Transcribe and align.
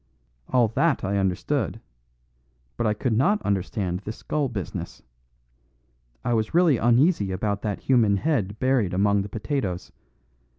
All 0.49 0.67
that 0.69 1.03
I 1.03 1.19
understood; 1.19 1.79
but 2.75 2.87
I 2.87 2.95
could 2.95 3.13
not 3.13 3.39
understand 3.43 3.99
this 3.99 4.17
skull 4.17 4.49
business. 4.49 5.03
I 6.25 6.33
was 6.33 6.55
really 6.55 6.77
uneasy 6.77 7.31
about 7.31 7.61
that 7.61 7.81
human 7.81 8.17
head 8.17 8.57
buried 8.57 8.95
among 8.95 9.21
the 9.21 9.29
potatoes. 9.29 9.91